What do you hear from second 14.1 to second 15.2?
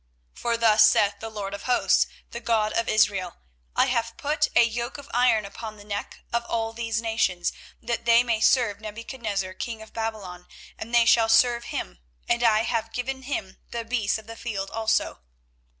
of the field also.